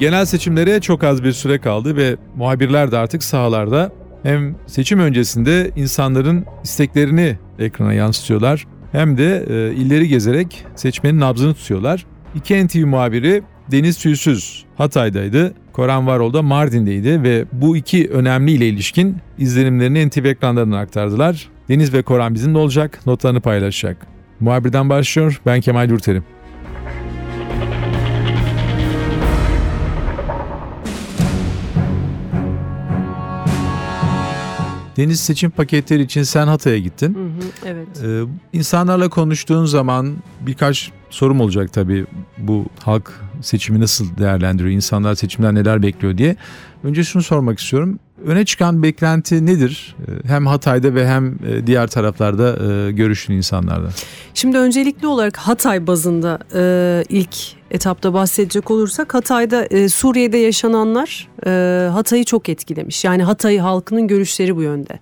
Genel 0.00 0.24
seçimlere 0.24 0.80
çok 0.80 1.04
az 1.04 1.24
bir 1.24 1.32
süre 1.32 1.58
kaldı 1.58 1.96
ve 1.96 2.16
muhabirler 2.36 2.92
de 2.92 2.98
artık 2.98 3.22
sahalarda 3.22 3.92
hem 4.22 4.56
seçim 4.66 4.98
öncesinde 4.98 5.70
insanların 5.76 6.44
isteklerini 6.64 7.38
ekrana 7.58 7.92
yansıtıyorlar 7.92 8.66
hem 8.92 9.18
de 9.18 9.46
e, 9.48 9.74
illeri 9.74 10.08
gezerek 10.08 10.64
seçmenin 10.74 11.20
nabzını 11.20 11.54
tutuyorlar. 11.54 12.06
İki 12.34 12.66
NTV 12.66 12.86
muhabiri 12.86 13.42
Deniz 13.70 13.98
Tüysüz 13.98 14.64
Hatay'daydı, 14.78 15.54
Koran 15.72 16.06
Varol 16.06 16.32
da 16.32 16.42
Mardin'deydi 16.42 17.22
ve 17.22 17.44
bu 17.52 17.76
iki 17.76 18.08
önemli 18.08 18.52
ile 18.52 18.68
ilişkin 18.68 19.16
izlenimlerini 19.38 20.08
NTV 20.08 20.24
ekranlarına 20.24 20.78
aktardılar. 20.78 21.48
Deniz 21.68 21.94
ve 21.94 22.02
Koran 22.02 22.34
bizimle 22.34 22.58
olacak, 22.58 23.00
notlarını 23.06 23.40
paylaşacak. 23.40 24.06
Muhabirden 24.40 24.90
başlıyor, 24.90 25.40
ben 25.46 25.60
Kemal 25.60 25.90
Yurterim. 25.90 26.24
Deniz 35.00 35.20
seçim 35.20 35.50
paketleri 35.50 36.02
için 36.02 36.22
sen 36.22 36.46
Hatay'a 36.46 36.78
gittin. 36.78 37.14
Hı 37.14 37.18
hı, 37.18 37.50
evet. 37.66 37.88
Ee, 38.04 38.22
insanlarla 38.58 39.08
konuştuğun 39.08 39.64
zaman 39.64 40.16
birkaç 40.40 40.90
sorum 41.10 41.40
olacak 41.40 41.72
tabii. 41.72 42.06
Bu 42.38 42.66
halk 42.82 43.12
seçimi 43.40 43.80
nasıl 43.80 44.16
değerlendiriyor, 44.18 44.74
insanlar 44.74 45.14
seçimden 45.14 45.54
neler 45.54 45.82
bekliyor 45.82 46.18
diye. 46.18 46.36
Önce 46.84 47.04
şunu 47.04 47.22
sormak 47.22 47.58
istiyorum. 47.58 47.98
Öne 48.26 48.44
çıkan 48.44 48.82
beklenti 48.82 49.46
nedir? 49.46 49.96
Ee, 50.00 50.28
hem 50.28 50.46
Hatay'da 50.46 50.94
ve 50.94 51.08
hem 51.08 51.34
e, 51.46 51.66
diğer 51.66 51.86
taraflarda 51.86 52.72
e, 52.72 52.92
görüşün 52.92 53.34
insanlarda. 53.34 53.88
Şimdi 54.34 54.58
öncelikli 54.58 55.06
olarak 55.06 55.36
Hatay 55.36 55.86
bazında 55.86 56.38
e, 56.54 57.04
ilk 57.08 57.59
etapta 57.70 58.14
bahsedecek 58.14 58.70
olursak 58.70 59.14
Hatay'da 59.14 59.64
e, 59.64 59.88
Suriye'de 59.88 60.38
yaşananlar 60.38 61.28
e, 61.46 61.88
Hatay'ı 61.88 62.24
çok 62.24 62.48
etkilemiş. 62.48 63.04
Yani 63.04 63.22
Hatay 63.22 63.58
halkının 63.58 64.08
görüşleri 64.08 64.56
bu 64.56 64.62
yönde. 64.62 64.98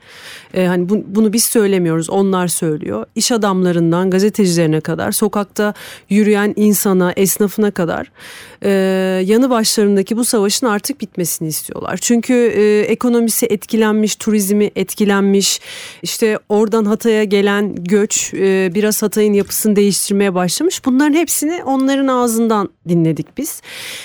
E, 0.54 0.66
hani 0.66 0.88
bu, 0.88 1.04
bunu 1.06 1.32
biz 1.32 1.44
söylemiyoruz, 1.44 2.10
onlar 2.10 2.48
söylüyor. 2.48 3.06
İş 3.14 3.32
adamlarından 3.32 4.10
gazetecilerine 4.10 4.80
kadar, 4.80 5.12
sokakta 5.12 5.74
yürüyen 6.08 6.52
insana, 6.56 7.12
esnafına 7.12 7.70
kadar 7.70 8.10
e, 8.62 8.70
yanı 9.24 9.50
başlarındaki 9.50 10.16
bu 10.16 10.24
savaşın 10.24 10.66
artık 10.66 11.00
bitmesini 11.00 11.48
istiyorlar. 11.48 11.98
Çünkü 12.02 12.34
e, 12.34 12.80
ekonomisi 12.80 13.46
etkilenmiş, 13.46 14.16
turizmi 14.16 14.70
etkilenmiş. 14.76 15.60
İşte 16.02 16.38
oradan 16.48 16.84
Hatay'a 16.84 17.24
gelen 17.24 17.74
göç 17.74 18.34
e, 18.34 18.70
biraz 18.74 19.02
Hatay'ın 19.02 19.32
yapısını 19.32 19.76
değiştirmeye 19.76 20.34
başlamış. 20.34 20.84
Bunların 20.84 21.14
hepsini 21.14 21.64
onların 21.64 22.06
ağzından 22.06 22.57
dinledik 22.88 23.38
biz. 23.38 23.62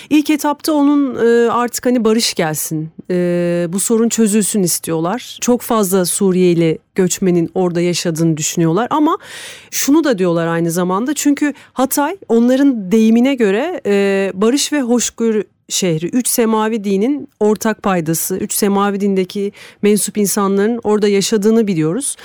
İlk 0.09 0.29
etapta 0.29 0.73
onun 0.73 1.15
e, 1.15 1.51
artık 1.51 1.85
hani 1.85 2.05
barış 2.05 2.33
gelsin, 2.33 2.89
e, 3.11 3.65
bu 3.69 3.79
sorun 3.79 4.09
çözülsün 4.09 4.63
istiyorlar. 4.63 5.37
Çok 5.41 5.61
fazla 5.61 6.05
Suriyeli 6.05 6.79
göçmenin 6.95 7.49
orada 7.53 7.81
yaşadığını 7.81 8.37
düşünüyorlar 8.37 8.87
ama 8.89 9.17
şunu 9.71 10.03
da 10.03 10.17
diyorlar 10.17 10.47
aynı 10.47 10.71
zamanda 10.71 11.13
çünkü 11.13 11.53
Hatay 11.73 12.17
onların 12.27 12.91
deyimine 12.91 13.35
göre 13.35 13.81
e, 13.85 14.31
barış 14.33 14.73
ve 14.73 14.81
hoşgörü 14.81 15.43
şehri. 15.69 16.05
Üç 16.05 16.27
semavi 16.27 16.83
dinin 16.83 17.27
ortak 17.39 17.83
paydası. 17.83 18.37
Üç 18.37 18.53
semavi 18.53 18.99
dindeki 18.99 19.51
mensup 19.81 20.17
insanların 20.17 20.79
orada 20.83 21.07
yaşadığını 21.07 21.67
biliyoruz. 21.67 22.15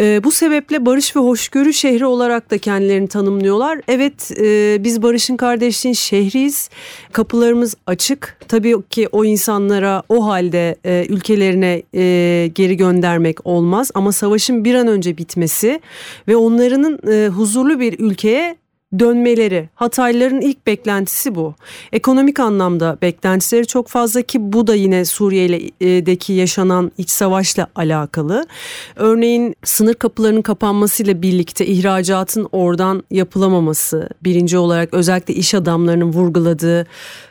E, 0.00 0.24
bu 0.24 0.32
sebeple 0.32 0.86
barış 0.86 1.16
ve 1.16 1.20
hoşgörü 1.20 1.72
şehri 1.72 2.06
olarak 2.06 2.50
da 2.50 2.58
kendilerini 2.58 3.08
tanımlıyorlar. 3.08 3.80
Evet 3.88 4.30
e, 4.40 4.76
biz 4.84 5.02
barışın 5.02 5.36
kardeşliğin 5.36 5.94
şehriyiz. 5.94 6.70
Kapılarımız 7.12 7.76
açık. 7.86 8.36
Tabii 8.48 8.82
ki 8.90 9.08
o 9.12 9.24
insanlara 9.24 10.02
o 10.08 10.26
halde 10.26 10.76
e, 10.84 11.06
ülkelerine 11.08 11.82
e, 11.94 12.50
geri 12.54 12.76
göndermek 12.76 13.46
olmaz. 13.46 13.90
Ama 13.94 14.12
savaşın 14.12 14.64
bir 14.64 14.74
an 14.74 14.86
önce 14.86 15.18
bitmesi 15.18 15.80
ve 16.28 16.36
onların 16.36 16.98
e, 17.12 17.28
huzurlu 17.28 17.80
bir 17.80 17.98
ülkeye 17.98 18.59
dönmeleri. 18.98 19.68
Hataylıların 19.74 20.40
ilk 20.40 20.66
beklentisi 20.66 21.34
bu. 21.34 21.54
Ekonomik 21.92 22.40
anlamda 22.40 22.98
beklentileri 23.02 23.66
çok 23.66 23.88
fazla 23.88 24.22
ki 24.22 24.52
bu 24.52 24.66
da 24.66 24.74
yine 24.74 25.04
Suriye'deki 25.04 26.32
yaşanan 26.32 26.92
iç 26.98 27.10
savaşla 27.10 27.66
alakalı. 27.74 28.46
Örneğin 28.96 29.54
sınır 29.64 29.94
kapılarının 29.94 30.42
kapanmasıyla 30.42 31.22
birlikte 31.22 31.66
ihracatın 31.66 32.48
oradan 32.52 33.02
yapılamaması 33.10 34.08
birinci 34.24 34.58
olarak 34.58 34.94
özellikle 34.94 35.34
iş 35.34 35.54
adamlarının 35.54 36.12
vurguladığı 36.12 36.86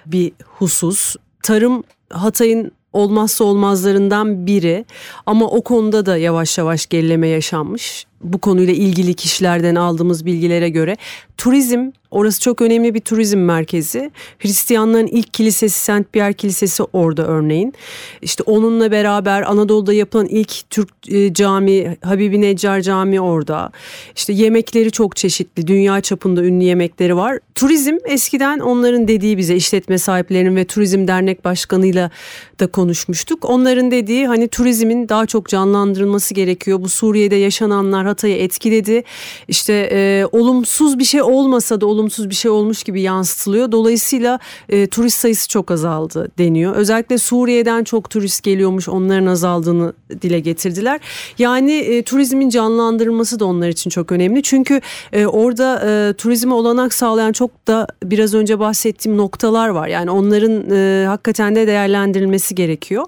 bir 0.05 0.31
husus. 0.45 1.15
Tarım 1.43 1.83
Hatay'ın 2.09 2.71
olmazsa 2.93 3.43
olmazlarından 3.43 4.47
biri 4.47 4.85
ama 5.25 5.45
o 5.45 5.61
konuda 5.61 6.05
da 6.05 6.17
yavaş 6.17 6.57
yavaş 6.57 6.85
gerileme 6.85 7.27
yaşanmış 7.27 8.08
bu 8.21 8.37
konuyla 8.37 8.73
ilgili 8.73 9.13
kişilerden 9.13 9.75
aldığımız 9.75 10.25
bilgilere 10.25 10.69
göre 10.69 10.97
turizm 11.37 11.91
orası 12.11 12.41
çok 12.41 12.61
önemli 12.61 12.93
bir 12.93 12.99
turizm 12.99 13.37
merkezi. 13.37 14.11
Hristiyanların 14.39 15.07
ilk 15.07 15.33
kilisesi 15.33 15.79
Saint 15.79 16.13
Pierre 16.13 16.33
Kilisesi 16.33 16.83
orada 16.83 17.27
örneğin. 17.27 17.73
İşte 18.21 18.43
onunla 18.43 18.91
beraber 18.91 19.41
Anadolu'da 19.41 19.93
yapılan 19.93 20.25
ilk 20.25 20.69
Türk 20.69 20.89
e, 21.07 21.33
cami 21.33 21.97
Habibi 22.01 22.41
Neccar 22.41 22.81
Camii 22.81 23.21
orada. 23.21 23.71
İşte 24.15 24.33
yemekleri 24.33 24.91
çok 24.91 25.15
çeşitli. 25.15 25.67
Dünya 25.67 26.01
çapında 26.01 26.43
ünlü 26.43 26.63
yemekleri 26.63 27.15
var. 27.15 27.39
Turizm 27.55 27.97
eskiden 28.05 28.59
onların 28.59 29.07
dediği 29.07 29.37
bize 29.37 29.55
işletme 29.55 29.97
sahiplerinin 29.97 30.55
ve 30.55 30.65
turizm 30.65 31.07
dernek 31.07 31.45
başkanıyla 31.45 32.11
da 32.59 32.67
konuşmuştuk. 32.67 33.45
Onların 33.45 33.91
dediği 33.91 34.27
hani 34.27 34.47
turizmin 34.47 35.09
daha 35.09 35.25
çok 35.25 35.49
canlandırılması 35.49 36.33
gerekiyor. 36.33 36.81
Bu 36.81 36.89
Suriye'de 36.89 37.35
yaşananlar 37.35 38.05
Hatay'ı 38.09 38.35
etkiledi. 38.35 39.03
İşte 39.47 39.89
e, 39.91 40.25
olumsuz 40.31 40.99
bir 40.99 41.03
şey 41.03 41.21
olmasa 41.21 41.81
da 41.81 41.85
olumsuz 41.85 42.29
bir 42.29 42.35
şey 42.35 42.51
olmuş 42.51 42.83
gibi 42.83 43.01
yansıtılıyor. 43.01 43.71
Dolayısıyla 43.71 44.39
e, 44.69 44.87
turist 44.87 45.17
sayısı 45.19 45.47
çok 45.47 45.71
azaldı 45.71 46.31
deniyor. 46.37 46.75
Özellikle 46.75 47.17
Suriye'den 47.17 47.83
çok 47.83 48.09
turist 48.09 48.43
geliyormuş 48.43 48.89
onların 48.89 49.25
azaldığını 49.25 49.93
dile 50.21 50.39
getirdiler. 50.39 50.99
Yani 51.37 51.71
e, 51.73 52.03
turizmin 52.03 52.49
canlandırılması 52.49 53.39
da 53.39 53.45
onlar 53.45 53.69
için 53.69 53.89
çok 53.89 54.11
önemli. 54.11 54.43
Çünkü 54.43 54.81
e, 55.13 55.25
orada 55.25 55.81
e, 55.85 56.13
turizme 56.13 56.53
olanak 56.53 56.93
sağlayan 56.93 57.31
çok 57.31 57.67
da 57.67 57.87
biraz 58.03 58.33
önce 58.33 58.59
bahsettiğim 58.59 59.17
noktalar 59.17 59.69
var. 59.69 59.87
Yani 59.87 60.11
onların 60.11 60.71
e, 60.71 61.05
hakikaten 61.07 61.55
de 61.55 61.67
değerlendirilmesi 61.67 62.55
gerekiyor. 62.55 63.05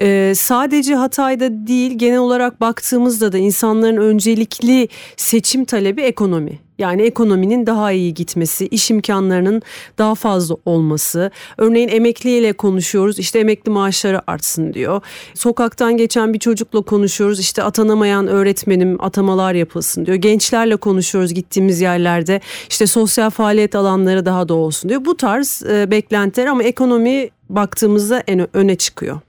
E, 0.00 0.32
sadece 0.36 0.94
Hatay'da 0.94 1.66
değil 1.66 1.98
genel 1.98 2.18
olarak 2.18 2.60
baktığımızda 2.60 3.32
da 3.32 3.38
insanların 3.38 3.96
önceliği 3.96 4.43
öncelikli 4.44 4.88
seçim 5.16 5.64
talebi 5.64 6.02
ekonomi. 6.02 6.58
Yani 6.78 7.02
ekonominin 7.02 7.66
daha 7.66 7.92
iyi 7.92 8.14
gitmesi, 8.14 8.66
iş 8.66 8.90
imkanlarının 8.90 9.62
daha 9.98 10.14
fazla 10.14 10.56
olması. 10.64 11.30
Örneğin 11.58 11.88
emekliyle 11.88 12.52
konuşuyoruz 12.52 13.18
işte 13.18 13.38
emekli 13.38 13.70
maaşları 13.70 14.30
artsın 14.30 14.74
diyor. 14.74 15.00
Sokaktan 15.34 15.96
geçen 15.96 16.32
bir 16.34 16.38
çocukla 16.38 16.82
konuşuyoruz 16.82 17.40
işte 17.40 17.62
atanamayan 17.62 18.26
öğretmenim 18.26 19.02
atamalar 19.02 19.54
yapılsın 19.54 20.06
diyor. 20.06 20.16
Gençlerle 20.16 20.76
konuşuyoruz 20.76 21.34
gittiğimiz 21.34 21.80
yerlerde 21.80 22.40
işte 22.68 22.86
sosyal 22.86 23.30
faaliyet 23.30 23.74
alanları 23.74 24.26
daha 24.26 24.48
da 24.48 24.54
olsun 24.54 24.88
diyor. 24.88 25.04
Bu 25.04 25.16
tarz 25.16 25.62
e, 25.62 25.90
beklentiler 25.90 26.46
ama 26.46 26.62
ekonomi 26.62 27.28
baktığımızda 27.48 28.22
en 28.26 28.56
öne 28.56 28.76
çıkıyor 28.76 29.20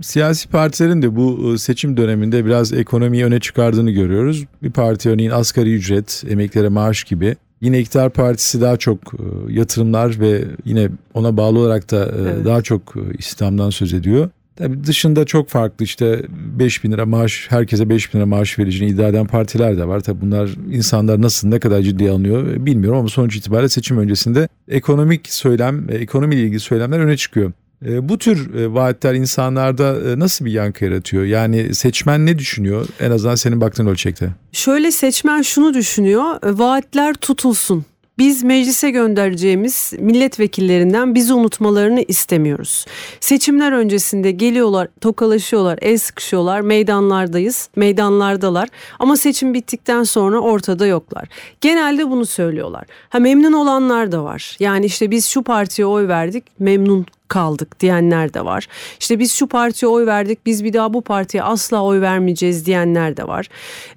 siyasi 0.00 0.48
partilerin 0.48 1.02
de 1.02 1.16
bu 1.16 1.52
e, 1.54 1.58
seçim 1.58 1.96
döneminde 1.96 2.44
biraz 2.44 2.72
ekonomiyi 2.72 3.24
öne 3.24 3.40
çıkardığını 3.40 3.90
görüyoruz. 3.90 4.44
Bir 4.62 4.70
parti 4.70 5.10
örneğin 5.10 5.30
asgari 5.30 5.74
ücret, 5.74 6.24
emeklere 6.28 6.68
maaş 6.68 7.04
gibi. 7.04 7.36
Yine 7.60 7.80
iktidar 7.80 8.10
partisi 8.10 8.60
daha 8.60 8.76
çok 8.76 8.98
e, 8.98 9.52
yatırımlar 9.52 10.20
ve 10.20 10.44
yine 10.64 10.88
ona 11.14 11.36
bağlı 11.36 11.58
olarak 11.58 11.90
da 11.90 12.04
e, 12.04 12.08
evet. 12.20 12.44
daha 12.44 12.62
çok 12.62 12.94
İslam'dan 13.18 13.70
söz 13.70 13.94
ediyor. 13.94 14.30
Tabii 14.56 14.84
dışında 14.84 15.24
çok 15.24 15.48
farklı 15.48 15.84
işte 15.84 16.22
5 16.28 16.84
bin 16.84 16.92
lira 16.92 17.06
maaş 17.06 17.46
herkese 17.48 17.88
5 17.88 18.14
bin 18.14 18.18
lira 18.18 18.26
maaş 18.26 18.58
vereceğini 18.58 18.94
iddia 18.94 19.08
eden 19.08 19.26
partiler 19.26 19.78
de 19.78 19.88
var. 19.88 20.00
Tabii 20.00 20.20
bunlar 20.20 20.50
insanlar 20.70 21.22
nasıl 21.22 21.48
ne 21.48 21.60
kadar 21.60 21.82
ciddi 21.82 22.10
alınıyor 22.10 22.66
bilmiyorum 22.66 22.98
ama 22.98 23.08
sonuç 23.08 23.36
itibariyle 23.36 23.68
seçim 23.68 23.98
öncesinde 23.98 24.48
ekonomik 24.68 25.28
söylem, 25.28 25.86
ekonomiyle 25.90 26.42
ilgili 26.42 26.60
söylemler 26.60 27.00
öne 27.00 27.16
çıkıyor. 27.16 27.52
E, 27.86 28.08
bu 28.08 28.18
tür 28.18 28.54
e, 28.54 28.74
vaatler 28.74 29.14
insanlarda 29.14 30.10
e, 30.10 30.18
nasıl 30.18 30.44
bir 30.44 30.52
yankı 30.52 30.84
yaratıyor? 30.84 31.24
Yani 31.24 31.74
seçmen 31.74 32.26
ne 32.26 32.38
düşünüyor 32.38 32.86
en 33.00 33.10
azından 33.10 33.34
senin 33.34 33.60
baktığın 33.60 33.86
ölçekte? 33.86 34.30
Şöyle 34.52 34.90
seçmen 34.90 35.42
şunu 35.42 35.74
düşünüyor, 35.74 36.24
vaatler 36.42 37.14
tutulsun. 37.14 37.84
Biz 38.18 38.42
meclise 38.42 38.90
göndereceğimiz 38.90 39.92
milletvekillerinden 39.98 41.14
bizi 41.14 41.34
unutmalarını 41.34 42.04
istemiyoruz. 42.08 42.86
Seçimler 43.20 43.72
öncesinde 43.72 44.30
geliyorlar, 44.30 44.88
tokalaşıyorlar, 45.00 45.78
el 45.82 45.98
sıkışıyorlar, 45.98 46.60
meydanlardayız, 46.60 47.68
meydanlardalar. 47.76 48.68
Ama 48.98 49.16
seçim 49.16 49.54
bittikten 49.54 50.02
sonra 50.02 50.38
ortada 50.38 50.86
yoklar. 50.86 51.28
Genelde 51.60 52.10
bunu 52.10 52.26
söylüyorlar. 52.26 52.84
Ha 53.08 53.18
memnun 53.18 53.52
olanlar 53.52 54.12
da 54.12 54.24
var. 54.24 54.56
Yani 54.60 54.86
işte 54.86 55.10
biz 55.10 55.26
şu 55.26 55.42
partiye 55.42 55.86
oy 55.86 56.08
verdik, 56.08 56.44
memnun 56.58 57.06
kaldık 57.32 57.80
diyenler 57.80 58.34
de 58.34 58.44
var. 58.44 58.66
İşte 59.00 59.18
biz 59.18 59.32
şu 59.32 59.46
partiye 59.46 59.88
oy 59.88 60.06
verdik 60.06 60.46
biz 60.46 60.64
bir 60.64 60.72
daha 60.72 60.94
bu 60.94 61.00
partiye 61.02 61.42
asla 61.42 61.84
oy 61.84 62.00
vermeyeceğiz 62.00 62.66
diyenler 62.66 63.16
de 63.16 63.28
var. 63.28 63.48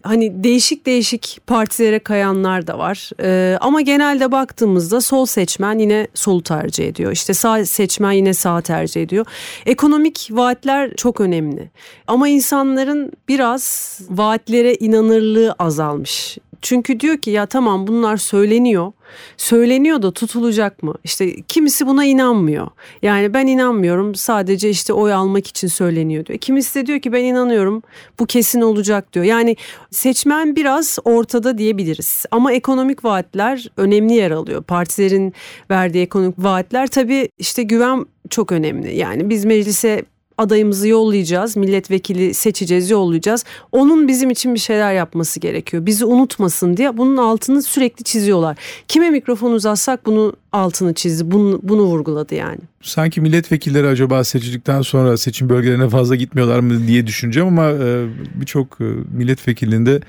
Hani 0.04 0.44
değişik 0.44 0.86
değişik 0.86 1.40
partilere 1.48 2.00
kayanlar 2.00 2.68
da 2.68 2.80
var. 2.80 3.10
Ee, 3.22 3.58
ama 3.62 3.82
genelde 3.82 4.32
baktığımızda 4.32 5.02
sol 5.02 5.26
seçmen 5.26 5.80
yine 5.80 6.08
solu 6.14 6.44
tercih 6.44 6.88
ediyor. 6.88 7.12
İşte 7.12 7.34
sağ 7.34 7.66
seçmen 7.66 8.12
yine 8.12 8.34
sağ 8.34 8.62
tercih 8.62 9.02
ediyor. 9.02 9.26
Ekonomik 9.66 10.30
vaatler 10.32 10.96
çok 10.96 11.22
önemli. 11.22 11.70
Ama 12.08 12.28
insanların 12.28 13.12
biraz 13.28 14.00
vaatlere 14.10 14.76
inanırlığı 14.76 15.56
azalmış. 15.60 16.38
Çünkü 16.62 17.00
diyor 17.00 17.18
ki 17.18 17.32
ya 17.32 17.46
tamam 17.46 17.88
bunlar 17.88 18.18
söyleniyor. 18.18 18.92
Söyleniyor 19.38 20.02
da 20.02 20.12
tutulacak 20.12 20.84
mı? 20.84 20.94
İşte 21.04 21.42
kimisi 21.42 21.88
buna 21.88 22.06
inanmıyor. 22.06 22.68
Yani 23.02 23.34
ben 23.34 23.48
inanmıyorum 23.48 24.16
sadece 24.16 24.70
işte 24.70 24.94
oy 24.94 25.14
almak 25.14 25.48
için 25.48 25.68
söyleniyor 25.68 26.26
diyor. 26.26 26.40
Kimisi 26.40 26.80
de 26.80 26.86
diyor 26.86 27.00
ki 27.00 27.12
ben 27.14 27.24
inanıyorum 27.24 27.84
bu 28.20 28.26
kesin 28.26 28.62
olacak 28.62 29.14
diyor. 29.14 29.26
Yani 29.26 29.56
seçmen 29.92 30.56
biraz 30.56 30.98
ortada 31.04 31.58
diyebiliriz. 31.58 32.26
Ama 32.32 32.54
ekonomik 32.54 33.06
vaatler 33.06 33.68
önemli 33.78 34.14
yer 34.14 34.32
alıyor. 34.32 34.64
Partilerin 34.64 35.34
verdiği 35.72 36.04
ekonomik 36.04 36.36
vaatler 36.38 36.88
tabii 36.88 37.30
işte 37.38 37.64
güven 37.64 38.06
çok 38.30 38.52
önemli. 38.52 38.96
Yani 38.96 39.30
biz 39.30 39.46
meclise 39.46 40.06
adayımızı 40.38 40.88
yollayacağız, 40.88 41.58
milletvekili 41.58 42.34
seçeceğiz, 42.34 42.90
yollayacağız. 42.90 43.46
Onun 43.72 44.08
bizim 44.08 44.30
için 44.30 44.54
bir 44.54 44.60
şeyler 44.60 44.94
yapması 44.94 45.40
gerekiyor. 45.40 45.86
Bizi 45.86 46.06
unutmasın 46.06 46.78
diye 46.78 46.98
bunun 46.98 47.18
altını 47.18 47.62
sürekli 47.64 48.04
çiziyorlar. 48.04 48.58
Kime 48.88 49.10
mikrofon 49.10 49.52
uzatsak 49.52 50.06
bunu 50.06 50.34
altını 50.52 50.94
çizdi, 50.94 51.32
bunu, 51.32 51.60
bunu 51.64 51.82
vurguladı 51.82 52.36
yani. 52.36 52.60
Sanki 52.82 53.22
milletvekilleri 53.22 53.88
acaba 53.88 54.24
seçildikten 54.24 54.82
sonra 54.82 55.18
seçim 55.18 55.50
bölgelerine 55.50 55.90
fazla 55.90 56.16
gitmiyorlar 56.16 56.60
mı 56.60 56.88
diye 56.88 57.08
düşüneceğim 57.08 57.48
ama 57.48 57.70
e, 57.70 58.06
birçok 58.36 58.82
e, 58.82 58.84
milletvekilinde 59.18 60.00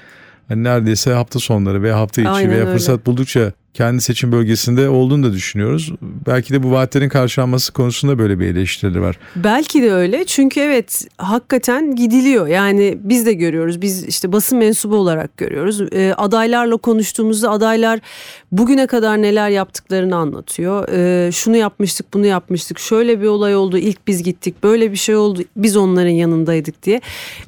hani 0.49 0.65
neredeyse 0.65 1.13
hafta 1.13 1.39
sonları 1.39 1.83
veya 1.83 1.99
hafta 2.01 2.21
içi 2.23 2.31
Aynen 2.31 2.51
veya 2.51 2.61
öyle. 2.61 2.73
fırsat 2.73 3.07
buldukça 3.07 3.53
kendi 3.77 4.03
seçim 4.03 4.33
bölgesinde 4.33 4.89
olduğunu 4.89 5.23
da 5.23 5.33
düşünüyoruz. 5.33 5.93
Belki 6.27 6.53
de 6.53 6.63
bu 6.63 6.71
vaatlerin 6.71 7.09
karşılanması 7.09 7.73
konusunda 7.73 8.19
böyle 8.19 8.39
bir 8.41 8.47
eleştirileri 8.47 9.03
var. 9.03 9.19
Belki 9.37 9.83
de 9.83 9.93
öyle. 9.93 10.25
Çünkü 10.25 10.61
evet 10.61 11.07
hakikaten 11.19 11.97
gidiliyor. 11.97 12.47
Yani 12.47 12.99
biz 13.01 13.27
de 13.27 13.33
görüyoruz. 13.33 13.83
Biz 13.83 14.05
işte 14.05 14.33
basın 14.33 14.59
mensubu 14.59 14.97
olarak 14.97 15.37
görüyoruz. 15.37 15.81
Ee, 15.93 16.15
adaylarla 16.17 16.77
konuştuğumuzda 16.77 17.51
adaylar 17.51 18.01
bugüne 18.53 18.87
kadar 18.87 19.23
neler 19.23 19.49
yaptıklarını 19.49 20.17
anlatıyor. 20.17 20.89
Ee, 20.93 21.33
şunu 21.33 21.57
yapmıştık 21.57 22.15
bunu 22.15 22.27
yapmıştık. 22.27 22.79
Şöyle 22.79 23.21
bir 23.21 23.27
olay 23.27 23.57
oldu 23.57 23.79
ilk 23.79 24.07
biz 24.07 24.23
gittik. 24.23 24.63
Böyle 24.63 24.93
bir 24.93 24.97
şey 24.97 25.17
oldu 25.17 25.43
biz 25.57 25.77
onların 25.77 26.11
yanındaydık 26.11 26.83
diye. 26.83 27.01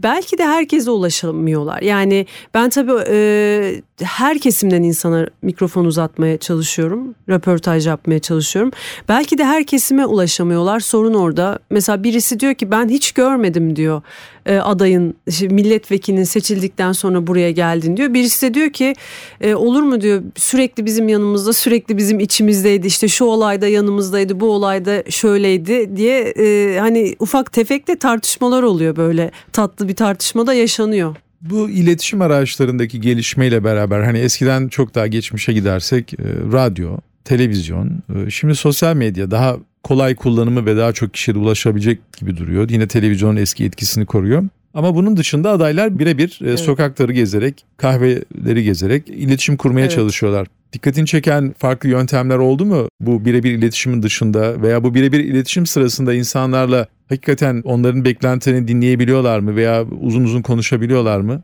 Belki 0.02 0.38
de 0.38 0.44
herkese 0.44 0.90
ulaşamıyorlar. 0.90 1.82
Yani 1.82 2.26
ben 2.54 2.70
tabii 2.70 2.92
e, 3.08 3.82
her 4.02 4.38
kesimden 4.38 4.82
insana 4.82 5.26
mikrofon 5.42 5.84
uzatmaya 5.84 6.38
çalışıyorum 6.38 7.14
röportaj 7.28 7.86
yapmaya 7.86 8.18
çalışıyorum. 8.18 8.70
Belki 9.08 9.38
de 9.38 9.44
her 9.44 9.64
kesime 9.64 10.06
ulaşamıyorlar 10.06 10.80
sorun 10.80 11.14
orada. 11.14 11.58
Mesela 11.70 12.04
birisi 12.04 12.40
diyor 12.40 12.54
ki 12.54 12.70
ben 12.70 12.88
hiç 12.88 13.12
görmedim 13.12 13.76
diyor 13.76 14.02
e, 14.48 14.58
adayın 14.58 15.14
işte 15.26 15.48
milletvekilinin 15.48 16.24
seçildikten 16.24 16.92
sonra 16.92 17.26
buraya 17.26 17.50
geldin 17.50 17.96
diyor. 17.96 18.14
Birisi 18.14 18.50
de 18.50 18.54
diyor 18.54 18.70
ki 18.70 18.94
e, 19.40 19.54
olur 19.54 19.82
mu? 19.82 20.00
diyor. 20.00 20.22
Sürekli 20.36 20.86
bizim 20.86 21.08
yanımızda 21.08 21.52
sürekli 21.52 21.96
bizim 21.96 22.20
içimizdeydi. 22.20 22.86
İşte 22.86 23.08
şu 23.08 23.24
olayda 23.24 23.68
yanımızdaydı 23.68 24.40
bu 24.40 24.46
olayda 24.50 25.02
şöyleydi 25.10 25.96
diye 25.96 26.18
e, 26.20 26.78
hani 26.78 27.16
ufak 27.18 27.52
tefek 27.52 27.88
de 27.88 27.96
tartışmalar 27.96 28.62
oluyor 28.62 28.96
böyle. 28.96 29.30
Tatlı 29.52 29.88
bir 29.88 29.96
tartışmada 29.96 30.54
yaşanıyor. 30.54 31.16
Bu 31.40 31.70
iletişim 31.70 32.22
araçlarındaki 32.22 33.00
gelişmeyle 33.00 33.64
beraber 33.64 34.02
hani 34.02 34.18
eskiden 34.18 34.68
çok 34.68 34.94
daha 34.94 35.06
geçmişe 35.06 35.52
gidersek 35.52 36.14
e, 36.14 36.24
radyo, 36.52 36.96
televizyon, 37.24 38.02
e, 38.14 38.30
şimdi 38.30 38.54
sosyal 38.54 38.96
medya 38.96 39.30
daha 39.30 39.56
kolay 39.82 40.14
kullanımı 40.14 40.66
ve 40.66 40.76
daha 40.76 40.92
çok 40.92 41.14
kişiye 41.14 41.36
ulaşabilecek 41.36 42.12
gibi 42.12 42.36
duruyor. 42.36 42.70
Yine 42.70 42.88
televizyonun 42.88 43.36
eski 43.36 43.64
etkisini 43.64 44.06
koruyor. 44.06 44.44
Ama 44.74 44.94
bunun 44.94 45.16
dışında 45.16 45.50
adaylar 45.50 45.98
birebir 45.98 46.38
e, 46.44 46.48
Evet. 46.48 46.60
sokakları 46.60 47.12
gezerek, 47.12 47.64
kahveleri 47.76 48.64
gezerek 48.64 49.08
iletişim 49.08 49.56
kurmaya 49.56 49.80
Evet. 49.86 49.90
çalışıyorlar. 49.94 50.46
Dikkatini 50.72 51.06
çeken 51.06 51.54
farklı 51.58 51.88
yöntemler 51.88 52.36
oldu 52.36 52.64
mu 52.64 52.88
bu 53.00 53.24
birebir 53.24 53.52
iletişimin 53.52 54.02
dışında 54.02 54.62
veya 54.62 54.84
bu 54.84 54.94
birebir 54.94 55.20
iletişim 55.20 55.66
sırasında 55.66 56.14
insanlarla 56.14 56.86
hakikaten 57.08 57.62
onların 57.64 58.04
beklentilerini 58.04 58.68
dinleyebiliyorlar 58.68 59.38
mı 59.38 59.56
veya 59.56 59.84
uzun 60.00 60.24
uzun 60.24 60.42
konuşabiliyorlar 60.42 61.20
mı? 61.20 61.42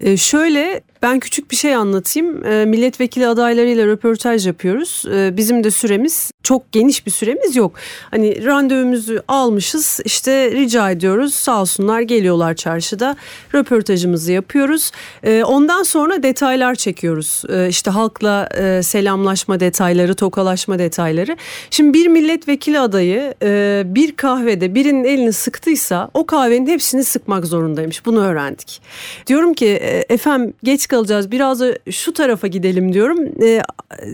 E, 0.00 0.16
şöyle 0.16 0.80
ben 1.02 1.20
küçük 1.20 1.50
bir 1.50 1.56
şey 1.56 1.74
anlatayım. 1.74 2.44
E, 2.44 2.64
milletvekili 2.64 3.26
adaylarıyla 3.26 3.86
röportaj 3.86 4.46
yapıyoruz. 4.46 5.04
E, 5.14 5.36
bizim 5.36 5.64
de 5.64 5.70
süremiz 5.70 6.30
çok 6.42 6.72
geniş 6.72 7.06
bir 7.06 7.10
süremiz 7.10 7.56
yok. 7.56 7.72
Hani 8.10 8.44
randevumuzu 8.44 9.22
almışız. 9.28 10.00
İşte 10.04 10.50
rica 10.50 10.90
ediyoruz. 10.90 11.34
Sağ 11.34 11.60
olsunlar 11.60 12.00
geliyorlar 12.00 12.54
çarşıda. 12.54 13.16
Röportajımızı 13.54 14.32
yapıyoruz. 14.32 14.90
E, 15.22 15.44
ondan 15.44 15.82
sonra 15.82 16.22
detaylar 16.22 16.74
çekiyoruz. 16.74 17.42
E, 17.48 17.68
işte 17.68 17.90
halkla 17.90 18.48
e, 18.58 18.82
selamlaşma 18.82 19.60
detayları, 19.60 20.14
tokalaşma 20.14 20.78
detayları. 20.78 21.36
Şimdi 21.70 21.94
bir 21.94 22.06
milletvekili 22.06 22.80
adayı 22.80 23.34
e, 23.42 23.82
bir 23.86 24.16
kahvede 24.16 24.74
birinin 24.74 25.04
elini 25.04 25.32
sıktıysa 25.32 26.10
o 26.14 26.26
kahvenin 26.26 26.66
hepsini 26.66 27.04
sıkmak 27.04 27.46
zorundaymış. 27.46 28.06
Bunu 28.06 28.24
öğrendik. 28.24 28.82
Diyorum 29.26 29.54
ki 29.54 29.66
e, 29.66 30.04
efendim 30.08 30.54
geç 30.62 30.87
kalacağız 30.88 31.30
biraz 31.30 31.60
da 31.60 31.78
şu 31.90 32.12
tarafa 32.12 32.46
gidelim 32.46 32.92
diyorum. 32.92 33.42
E, 33.42 33.62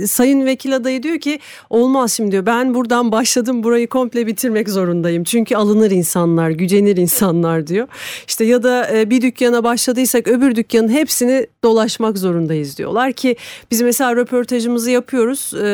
sayın 0.06 0.46
vekil 0.46 0.76
adayı 0.76 1.02
diyor 1.02 1.18
ki 1.18 1.38
olmaz 1.70 2.12
şimdi 2.12 2.32
diyor 2.32 2.46
ben 2.46 2.74
buradan 2.74 3.12
başladım 3.12 3.62
burayı 3.62 3.88
komple 3.88 4.26
bitirmek 4.26 4.68
zorundayım. 4.68 5.24
Çünkü 5.24 5.56
alınır 5.56 5.90
insanlar 5.90 6.50
gücenir 6.50 6.96
insanlar 6.96 7.66
diyor. 7.66 7.88
İşte 8.28 8.44
ya 8.44 8.62
da 8.62 8.96
e, 8.96 9.10
bir 9.10 9.22
dükkana 9.22 9.64
başladıysak 9.64 10.28
öbür 10.28 10.56
dükkanın 10.56 10.88
hepsini 10.88 11.46
dolaşmak 11.64 12.18
zorundayız 12.18 12.78
diyorlar 12.78 13.12
ki 13.12 13.36
biz 13.70 13.82
mesela 13.82 14.16
röportajımızı 14.16 14.90
yapıyoruz 14.90 15.54
e, 15.54 15.64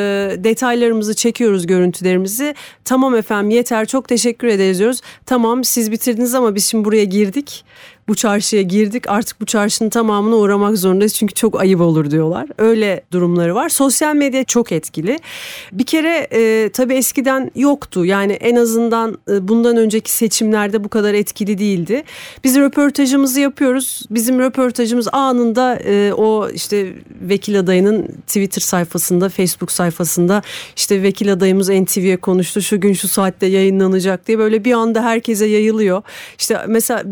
detaylarımızı 0.43 1.13
çekiyoruz 1.13 1.67
görüntülerimizi 1.67 2.55
tamam 2.85 3.15
efendim 3.15 3.49
yeter 3.49 3.85
çok 3.85 4.07
teşekkür 4.07 4.47
ederiz 4.47 4.79
diyoruz 4.79 5.01
tamam 5.25 5.63
siz 5.63 5.91
bitirdiniz 5.91 6.35
ama 6.35 6.55
biz 6.55 6.65
şimdi 6.65 6.85
buraya 6.85 7.03
girdik 7.03 7.65
bu 8.11 8.15
çarşıya 8.15 8.61
girdik 8.61 9.09
artık 9.09 9.41
bu 9.41 9.45
çarşının 9.45 9.89
tamamına 9.89 10.35
uğramak 10.35 10.77
zorundayız 10.77 11.13
çünkü 11.13 11.33
çok 11.33 11.61
ayıp 11.61 11.81
olur 11.81 12.11
diyorlar. 12.11 12.47
Öyle 12.57 13.03
durumları 13.11 13.55
var. 13.55 13.69
Sosyal 13.69 14.15
medya 14.15 14.43
çok 14.43 14.71
etkili. 14.71 15.19
Bir 15.71 15.83
kere 15.83 16.27
e, 16.31 16.69
tabii 16.69 16.93
eskiden 16.93 17.51
yoktu 17.55 18.05
yani 18.05 18.33
en 18.33 18.55
azından 18.55 19.17
e, 19.29 19.47
bundan 19.47 19.77
önceki 19.77 20.11
seçimlerde 20.11 20.83
bu 20.83 20.89
kadar 20.89 21.13
etkili 21.13 21.57
değildi. 21.57 22.03
Biz 22.43 22.57
röportajımızı 22.57 23.39
yapıyoruz. 23.39 24.03
Bizim 24.09 24.39
röportajımız 24.39 25.07
anında 25.11 25.75
e, 25.75 26.13
o 26.13 26.49
işte 26.49 26.93
vekil 27.21 27.59
adayının 27.59 28.07
Twitter 28.27 28.61
sayfasında, 28.61 29.29
Facebook 29.29 29.71
sayfasında 29.71 30.41
işte 30.75 31.03
vekil 31.03 31.33
adayımız 31.33 31.69
NTV'ye 31.69 32.17
konuştu. 32.17 32.61
Şu 32.61 32.81
gün 32.81 32.93
şu 32.93 33.07
saatte 33.07 33.45
yayınlanacak 33.45 34.27
diye 34.27 34.39
böyle 34.39 34.65
bir 34.65 34.73
anda 34.73 35.03
herkese 35.03 35.45
yayılıyor. 35.45 36.01
İşte 36.39 36.59
mesela 36.67 37.03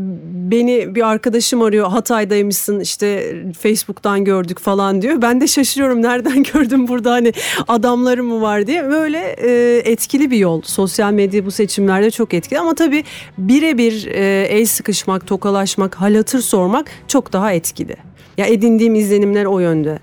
beni 0.51 0.88
bir 0.96 1.10
arkadaşım 1.10 1.62
arıyor 1.62 1.88
Hatay'daymışsın 1.88 2.79
işte 2.79 3.36
Facebook'tan 3.60 4.25
gördük 4.25 4.60
falan 4.60 5.01
diyor. 5.01 5.22
Ben 5.22 5.41
de 5.41 5.48
şaşırıyorum 5.48 6.01
nereden 6.01 6.43
gördüm 6.53 6.88
burada 6.88 7.12
hani 7.12 7.34
adamlarım 7.67 8.27
mı 8.27 8.41
var 8.41 8.67
diye. 8.67 8.89
Böyle 8.89 9.36
e, 9.38 9.81
etkili 9.91 10.31
bir 10.31 10.38
yol. 10.38 10.62
Sosyal 10.62 11.12
medya 11.12 11.46
bu 11.46 11.51
seçimlerde 11.51 12.12
çok 12.12 12.34
etkili 12.34 12.60
ama 12.60 12.75
tabii 12.75 13.03
birebir 13.38 14.05
e, 14.05 14.48
el 14.50 14.65
sıkışmak, 14.65 15.27
tokalaşmak, 15.27 15.96
hal 15.96 16.15
hatır 16.15 16.39
sormak 16.39 16.88
çok 17.08 17.34
daha 17.34 17.53
etkili. 17.53 17.96
Ya 18.38 18.46
edindiğim 18.46 18.96
izlenimler 18.96 19.46
o 19.46 19.60
yönde. 19.60 20.00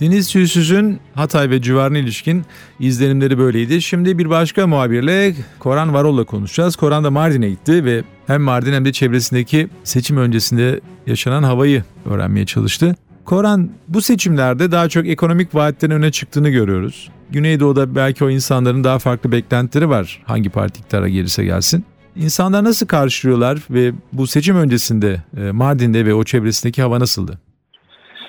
Deniz 0.00 0.28
Tüysüz'ün 0.28 1.00
Hatay 1.14 1.50
ve 1.50 1.62
civarına 1.62 1.98
ilişkin 1.98 2.44
izlenimleri 2.80 3.38
böyleydi. 3.38 3.82
Şimdi 3.82 4.18
bir 4.18 4.30
başka 4.30 4.66
muhabirle 4.66 5.34
Koran 5.58 5.94
Varol'la 5.94 6.24
konuşacağız. 6.24 6.76
Koran 6.76 7.04
da 7.04 7.10
Mardin'e 7.10 7.50
gitti 7.50 7.84
ve 7.84 8.02
hem 8.26 8.42
Mardin 8.42 8.72
hem 8.72 8.84
de 8.84 8.92
çevresindeki 8.92 9.68
seçim 9.84 10.16
öncesinde 10.16 10.80
yaşanan 11.06 11.42
havayı 11.42 11.84
öğrenmeye 12.06 12.46
çalıştı. 12.46 12.96
Koran 13.24 13.70
bu 13.88 14.02
seçimlerde 14.02 14.72
daha 14.72 14.88
çok 14.88 15.06
ekonomik 15.06 15.54
vaatlerin 15.54 15.92
öne 15.92 16.12
çıktığını 16.12 16.48
görüyoruz. 16.48 17.10
Güneydoğu'da 17.30 17.94
belki 17.94 18.24
o 18.24 18.30
insanların 18.30 18.84
daha 18.84 18.98
farklı 18.98 19.32
beklentileri 19.32 19.88
var 19.88 20.22
hangi 20.24 20.50
parti 20.50 20.80
iktidara 20.80 21.08
gelirse 21.08 21.44
gelsin. 21.44 21.84
İnsanlar 22.16 22.64
nasıl 22.64 22.86
karşılıyorlar 22.86 23.58
ve 23.70 23.92
bu 24.12 24.26
seçim 24.26 24.56
öncesinde 24.56 25.22
e, 25.36 25.50
Mardin'de 25.50 26.06
ve 26.06 26.14
o 26.14 26.24
çevresindeki 26.24 26.82
hava 26.82 27.00
nasıldı? 27.00 27.38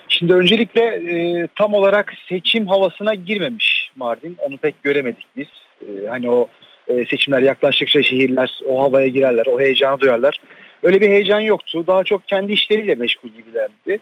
Şimdi 0.10 0.34
öncelikle 0.34 0.82
e, 0.82 1.48
tam 1.56 1.74
olarak 1.74 2.14
seçim 2.30 2.68
havasına 2.68 3.14
girmemiş 3.14 3.92
Mardin. 3.96 4.38
Onu 4.40 4.58
pek 4.58 4.84
göremedik 4.84 5.26
biz. 5.38 5.48
E, 5.82 6.08
hani 6.08 6.30
o 6.30 6.48
e, 6.88 7.06
seçimler 7.06 7.42
yaklaştıkça 7.42 8.04
şehirler 8.04 8.60
o 8.68 8.84
havaya 8.84 9.08
girerler, 9.08 9.46
o 9.46 9.60
heyecanı 9.60 10.00
duyarlar. 10.00 10.38
Öyle 10.84 11.02
bir 11.02 11.10
heyecan 11.10 11.40
yoktu. 11.40 11.84
Daha 11.88 12.04
çok 12.04 12.28
kendi 12.28 12.52
işleriyle 12.52 12.96
meşgul 12.96 13.30
gibilerdi. 13.30 14.00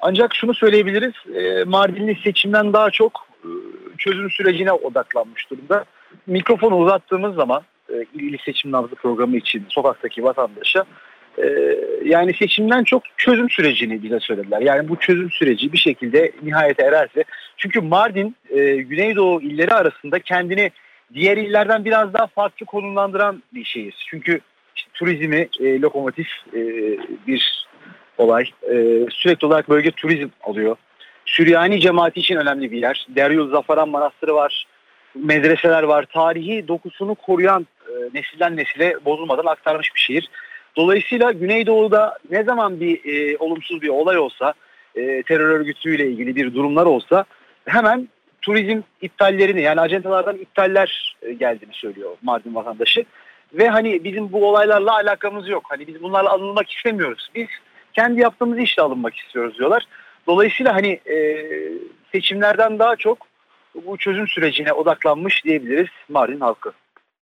Ancak 0.00 0.34
şunu 0.34 0.54
söyleyebiliriz. 0.54 1.14
E, 1.34 1.64
Mardinli 1.64 2.18
seçimden 2.24 2.72
daha 2.72 2.90
çok 2.90 3.26
e, 3.44 3.50
çözüm 3.98 4.30
sürecine 4.30 4.72
odaklanmış 4.72 5.50
durumda. 5.50 5.84
Mikrofonu 6.26 6.76
uzattığımız 6.76 7.34
zaman 7.34 7.62
e, 7.88 8.04
il 8.14 8.38
seçim 8.44 8.72
nabzı 8.72 8.94
programı 8.94 9.36
için 9.36 9.64
sokaktaki 9.68 10.24
vatandaşa 10.24 10.84
e, 11.38 11.76
yani 12.04 12.34
seçimden 12.34 12.84
çok 12.84 13.02
çözüm 13.16 13.50
sürecini 13.50 14.02
bize 14.02 14.20
söylediler. 14.20 14.60
Yani 14.60 14.88
bu 14.88 14.96
çözüm 14.96 15.30
süreci 15.30 15.72
bir 15.72 15.78
şekilde 15.78 16.32
nihayete 16.42 16.82
ererse 16.82 17.24
çünkü 17.56 17.80
Mardin 17.80 18.36
e, 18.50 18.76
Güneydoğu 18.76 19.42
illeri 19.42 19.74
arasında 19.74 20.18
kendini 20.18 20.70
diğer 21.14 21.36
illerden 21.36 21.84
biraz 21.84 22.14
daha 22.14 22.26
farklı 22.26 22.66
konumlandıran 22.66 23.42
bir 23.54 23.64
şehir. 23.64 24.06
Çünkü 24.10 24.40
işte, 24.76 24.90
turizmi 24.94 25.48
e, 25.60 25.80
lokomotif 25.80 26.28
e, 26.54 26.60
bir 27.26 27.66
olay. 28.18 28.44
E, 28.62 28.74
sürekli 29.10 29.46
olarak 29.46 29.68
bölge 29.68 29.90
turizm 29.90 30.28
alıyor. 30.42 30.76
Süryani 31.26 31.80
cemaati 31.80 32.20
için 32.20 32.36
önemli 32.36 32.72
bir 32.72 32.82
yer. 32.82 33.06
Deryol 33.08 33.50
Zafaran 33.50 33.88
Manastırı 33.88 34.34
var. 34.34 34.66
Medreseler 35.14 35.82
var. 35.82 36.06
Tarihi 36.12 36.68
dokusunu 36.68 37.14
koruyan 37.14 37.66
e, 37.88 37.92
nesilden 38.14 38.56
nesile 38.56 38.96
bozulmadan 39.04 39.46
aktarmış 39.46 39.94
bir 39.94 40.00
şehir. 40.00 40.30
Dolayısıyla 40.76 41.32
Güneydoğu'da 41.32 42.18
ne 42.30 42.42
zaman 42.42 42.80
bir 42.80 43.04
e, 43.04 43.36
olumsuz 43.36 43.82
bir 43.82 43.88
olay 43.88 44.18
olsa, 44.18 44.54
e, 44.94 45.22
terör 45.22 45.48
örgütüyle 45.48 46.06
ilgili 46.06 46.36
bir 46.36 46.54
durumlar 46.54 46.86
olsa 46.86 47.24
hemen 47.66 48.08
turizm 48.42 48.80
iptallerini 49.02 49.62
yani 49.62 49.80
acentalardan 49.80 50.36
iptaller 50.36 51.16
e, 51.22 51.32
geldiğini 51.32 51.72
söylüyor 51.72 52.16
Mardin 52.22 52.54
vatandaşı. 52.54 53.04
Ve 53.54 53.68
hani 53.68 54.04
bizim 54.04 54.32
bu 54.32 54.48
olaylarla 54.48 54.92
alakamız 54.92 55.48
yok. 55.48 55.64
Hani 55.68 55.86
biz 55.86 56.02
bunlarla 56.02 56.30
alınmak 56.30 56.70
istemiyoruz. 56.70 57.28
Biz 57.34 57.48
kendi 57.92 58.20
yaptığımız 58.20 58.58
işle 58.58 58.82
alınmak 58.82 59.16
istiyoruz 59.16 59.58
diyorlar. 59.58 59.84
Dolayısıyla 60.26 60.74
hani 60.74 61.00
e, 61.10 61.46
seçimlerden 62.12 62.78
daha 62.78 62.96
çok 62.96 63.26
bu 63.86 63.96
çözüm 63.96 64.28
sürecine 64.28 64.72
odaklanmış 64.72 65.44
diyebiliriz 65.44 65.88
Mardin 66.08 66.40
halkı. 66.40 66.72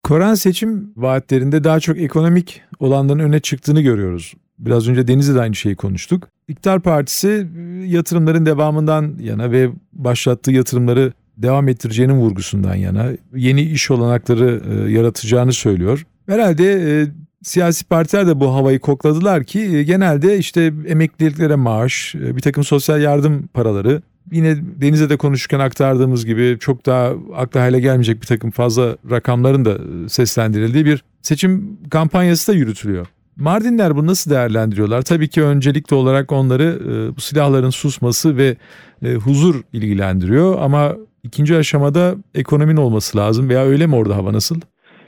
Koran 0.05 0.35
seçim 0.35 0.93
vaatlerinde 0.97 1.65
daha 1.65 1.81
çok 1.81 1.99
ekonomik 1.99 2.63
olanların 2.79 3.19
öne 3.19 3.41
çıktığını 3.41 3.81
görüyoruz. 3.81 4.35
Biraz 4.59 4.89
önce 4.89 5.09
Deniz'de 5.09 5.35
de 5.35 5.41
aynı 5.41 5.55
şeyi 5.55 5.77
konuştuk. 5.77 6.29
İktidar 6.49 6.81
Partisi 6.81 7.49
e, 7.57 7.61
yatırımların 7.87 8.47
devamından 8.47 9.17
yana 9.21 9.51
ve 9.51 9.71
başlattığı 9.93 10.53
yatırımları 10.53 11.13
devam 11.37 11.69
ettireceğinin 11.69 12.15
vurgusundan 12.15 12.75
yana 12.75 13.07
yeni 13.35 13.63
iş 13.63 13.91
olanakları 13.91 14.63
e, 14.71 14.93
yaratacağını 14.93 15.53
söylüyor. 15.53 16.07
Herhalde 16.27 16.73
e, 16.73 17.07
siyasi 17.43 17.85
partiler 17.85 18.27
de 18.27 18.41
bu 18.41 18.55
havayı 18.55 18.79
kokladılar 18.79 19.45
ki 19.45 19.61
e, 19.61 19.83
genelde 19.83 20.39
işte 20.39 20.73
emekliliklere 20.87 21.55
maaş, 21.55 22.15
e, 22.15 22.37
bir 22.37 22.41
takım 22.41 22.65
sosyal 22.65 23.01
yardım 23.01 23.47
paraları 23.47 24.03
yine 24.33 24.57
Deniz'e 24.81 25.11
de 25.11 25.16
konuşurken 25.16 25.61
aktardığımız 25.61 26.26
gibi 26.26 26.57
çok 26.61 26.87
daha 26.87 27.12
akla 27.37 27.61
hale 27.61 27.81
gelmeyecek 27.81 28.23
bir 28.23 28.26
takım 28.26 28.50
fazla 28.50 28.97
rakamların 29.11 29.64
da 29.64 29.73
e, 29.73 30.09
seslendirildiği 30.09 30.85
bir 30.85 31.04
seçim 31.23 31.78
kampanyası 31.90 32.52
da 32.52 32.57
yürütülüyor. 32.57 33.07
Mardinler 33.37 33.97
bunu 33.97 34.07
nasıl 34.07 34.31
değerlendiriyorlar? 34.31 35.02
Tabii 35.02 35.28
ki 35.28 35.43
öncelikli 35.43 35.95
olarak 35.95 36.33
onları 36.33 36.62
e, 36.62 37.16
bu 37.16 37.21
silahların 37.21 37.71
susması 37.71 38.37
ve 38.37 38.57
e, 39.04 39.14
huzur 39.14 39.62
ilgilendiriyor 39.73 40.59
ama 40.61 40.97
ikinci 41.23 41.57
aşamada 41.57 42.14
ekonominin 42.35 42.76
olması 42.76 43.19
lazım 43.19 43.49
veya 43.49 43.64
öyle 43.64 43.87
mi 43.87 43.97
orada 43.97 44.16
hava 44.16 44.33
nasıl? 44.33 44.61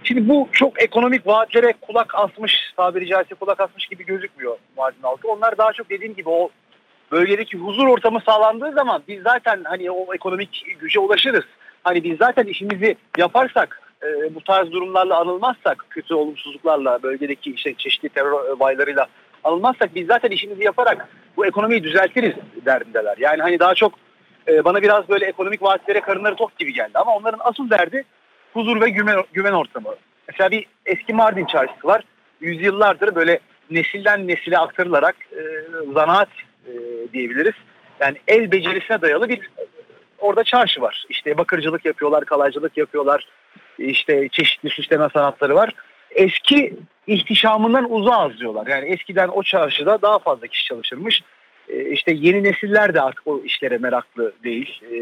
Şimdi 0.04 0.28
bu 0.28 0.48
çok 0.52 0.82
ekonomik 0.82 1.26
vaatlere 1.26 1.74
kulak 1.80 2.14
asmış, 2.14 2.52
tabiri 2.76 3.06
caizse 3.06 3.34
kulak 3.34 3.60
asmış 3.60 3.86
gibi 3.86 4.06
gözükmüyor 4.06 4.56
Mardin 4.76 5.02
halkı. 5.02 5.28
Onlar 5.28 5.58
daha 5.58 5.72
çok 5.72 5.90
dediğim 5.90 6.14
gibi 6.14 6.28
o 6.28 6.50
bölgedeki 7.12 7.58
huzur 7.58 7.86
ortamı 7.86 8.20
sağlandığı 8.20 8.72
zaman 8.72 9.02
biz 9.08 9.22
zaten 9.22 9.60
hani 9.64 9.90
o 9.90 10.14
ekonomik 10.14 10.64
güce 10.80 11.00
ulaşırız. 11.00 11.44
Hani 11.84 12.04
biz 12.04 12.18
zaten 12.18 12.44
işimizi 12.44 12.96
yaparsak 13.18 13.80
e, 14.02 14.34
bu 14.34 14.40
tarz 14.40 14.72
durumlarla 14.72 15.20
anılmazsak 15.20 15.86
kötü 15.90 16.14
olumsuzluklarla 16.14 17.02
bölgedeki 17.02 17.52
işte 17.52 17.74
çeşitli 17.74 18.08
terör 18.08 18.32
olaylarıyla 18.32 19.06
anılmazsak 19.44 19.94
biz 19.94 20.06
zaten 20.06 20.30
işimizi 20.30 20.64
yaparak 20.64 21.08
bu 21.36 21.46
ekonomiyi 21.46 21.82
düzeltiriz 21.82 22.34
derdindeler. 22.66 23.16
Yani 23.18 23.42
hani 23.42 23.58
daha 23.58 23.74
çok 23.74 23.92
e, 24.48 24.64
bana 24.64 24.82
biraz 24.82 25.08
böyle 25.08 25.26
ekonomik 25.26 25.62
vaatlere 25.62 26.00
karınları 26.00 26.36
tok 26.36 26.58
gibi 26.58 26.72
geldi 26.72 26.98
ama 26.98 27.16
onların 27.16 27.40
asıl 27.44 27.70
derdi 27.70 28.04
huzur 28.52 28.80
ve 28.80 28.90
güven, 28.90 29.22
güven 29.32 29.52
ortamı. 29.52 29.94
Mesela 30.28 30.50
bir 30.50 30.66
eski 30.86 31.14
Mardin 31.14 31.46
çarşısı 31.46 31.86
var. 31.86 32.02
Yüzyıllardır 32.40 33.14
böyle 33.14 33.38
nesilden 33.70 34.28
nesile 34.28 34.58
aktarılarak 34.58 35.16
e, 35.32 35.42
zanaat 35.94 36.28
e, 36.66 36.72
diyebiliriz. 37.12 37.54
Yani 38.00 38.16
el 38.28 38.52
becerisine 38.52 39.00
dayalı 39.02 39.28
bir 39.28 39.50
orada 40.18 40.44
çarşı 40.44 40.80
var. 40.80 41.04
İşte 41.08 41.38
bakırcılık 41.38 41.84
yapıyorlar, 41.84 42.24
kalaycılık 42.24 42.76
yapıyorlar. 42.76 43.26
İşte 43.78 44.28
çeşitli 44.28 44.70
süsleme 44.70 45.08
sanatları 45.14 45.54
var. 45.54 45.70
Eski 46.10 46.76
ihtişamından 47.06 47.92
uzağız 47.92 48.38
diyorlar. 48.38 48.66
Yani 48.66 48.88
eskiden 48.88 49.28
o 49.28 49.42
çarşıda 49.42 50.02
daha 50.02 50.18
fazla 50.18 50.46
kişi 50.46 50.64
çalışırmış. 50.64 51.22
E, 51.68 51.90
işte 51.90 52.12
yeni 52.12 52.42
nesiller 52.42 52.94
de 52.94 53.00
artık 53.00 53.26
o 53.26 53.42
işlere 53.44 53.78
meraklı 53.78 54.32
değil. 54.44 54.82
E, 54.92 54.96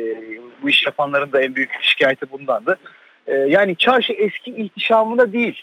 bu 0.63 0.69
iş 0.69 0.87
yapanların 0.87 1.33
da 1.33 1.43
en 1.43 1.55
büyük 1.55 1.71
şikayeti 1.83 2.31
bundandı. 2.31 2.79
E, 3.27 3.35
yani 3.35 3.77
çarşı 3.77 4.13
eski 4.13 4.51
ihtişamında 4.51 5.33
değil. 5.33 5.63